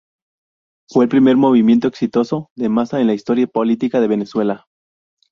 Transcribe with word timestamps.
Fue 0.89 1.05
el 1.05 1.09
primer 1.09 1.37
movimiento 1.37 1.87
exitoso 1.87 2.49
de 2.55 2.69
masas 2.69 3.01
en 3.01 3.05
la 3.05 3.13
historia 3.13 3.45
política 3.45 3.99
de 4.01 4.07
Venezuela. 4.07 4.65